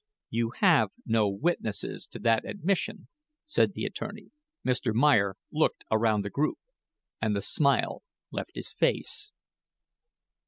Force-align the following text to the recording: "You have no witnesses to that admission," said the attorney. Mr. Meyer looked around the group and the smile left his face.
"You 0.31 0.53
have 0.61 0.89
no 1.05 1.29
witnesses 1.29 2.07
to 2.07 2.17
that 2.21 2.43
admission," 2.43 3.07
said 3.45 3.73
the 3.75 3.85
attorney. 3.85 4.31
Mr. 4.65 4.95
Meyer 4.95 5.35
looked 5.53 5.83
around 5.91 6.23
the 6.25 6.31
group 6.31 6.57
and 7.21 7.35
the 7.35 7.41
smile 7.43 8.01
left 8.31 8.55
his 8.55 8.71
face. 8.73 9.29